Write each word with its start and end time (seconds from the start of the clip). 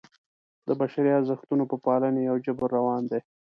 د 0.67 0.69
بشري 0.79 1.11
ارزښتونو 1.19 1.63
په 1.71 1.75
پالنې 1.85 2.21
یو 2.29 2.37
جبر 2.45 2.69
روان 2.77 3.01
دی. 3.11 3.19